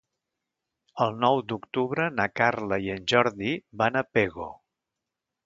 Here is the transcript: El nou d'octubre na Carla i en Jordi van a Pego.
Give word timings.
El 1.05 1.11
nou 1.23 1.41
d'octubre 1.51 2.07
na 2.15 2.25
Carla 2.41 2.81
i 2.87 2.91
en 2.95 3.07
Jordi 3.15 3.53
van 3.83 4.01
a 4.03 4.05
Pego. 4.19 4.51